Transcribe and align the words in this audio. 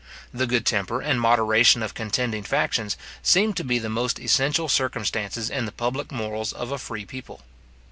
The 0.33 0.47
good 0.47 0.65
temper 0.65 0.99
and 0.99 1.21
moderation 1.21 1.83
of 1.83 1.93
contending 1.93 2.41
factions 2.41 2.97
seem 3.21 3.53
to 3.53 3.63
be 3.63 3.77
the 3.77 3.87
most 3.87 4.19
essential 4.19 4.67
circumstances 4.67 5.47
in 5.47 5.65
the 5.67 5.71
public 5.71 6.11
morals 6.11 6.53
of 6.53 6.71
a 6.71 6.79
free 6.79 7.05
people. 7.05 7.43